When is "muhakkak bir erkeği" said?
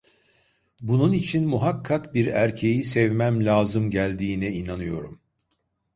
1.47-2.83